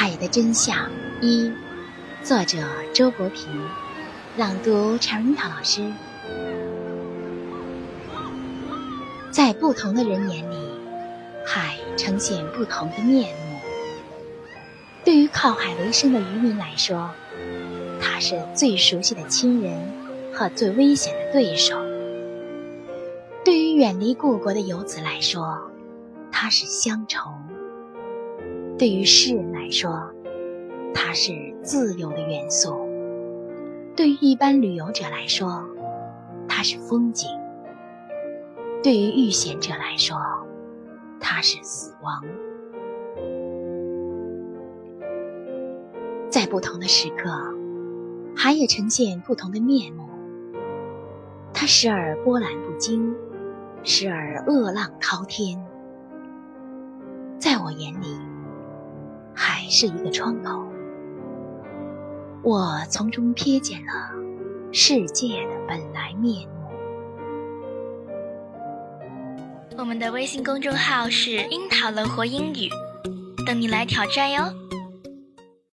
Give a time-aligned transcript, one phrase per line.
[0.00, 0.88] 海的真相
[1.20, 1.52] 一，
[2.22, 2.58] 作者
[2.94, 3.48] 周国平，
[4.36, 5.92] 朗读陈樱桃老师。
[9.32, 10.56] 在不同的人眼里，
[11.44, 13.58] 海呈现不同的面目。
[15.04, 17.10] 对于靠海为生的渔民来说，
[18.00, 19.76] 它是最熟悉的亲人
[20.32, 21.76] 和最危险的对手；
[23.44, 25.58] 对于远离故国的游子来说，
[26.30, 27.32] 它是乡愁；
[28.78, 30.08] 对于诗人来说，
[30.94, 31.32] 它是
[31.64, 32.74] 自由的元素；
[33.96, 35.64] 对于一般旅游者来说，
[36.46, 37.26] 它是风景；
[38.80, 40.16] 对于遇险者来说，
[41.18, 42.24] 它是死亡。
[46.30, 47.30] 在不同的时刻，
[48.36, 50.08] 海也呈现不同的面目。
[51.52, 53.12] 它时而波澜不惊，
[53.82, 55.60] 时而恶浪滔天。
[57.40, 58.06] 在我眼里，
[59.70, 60.64] 是一个窗口，
[62.42, 63.92] 我从中瞥见了
[64.72, 66.54] 世界的本来面目。
[69.76, 72.70] 我们的微信公众号是“樱桃乐活英语”，
[73.46, 74.42] 等你来挑战哟。